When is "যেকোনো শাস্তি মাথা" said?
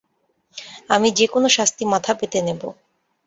1.11-2.11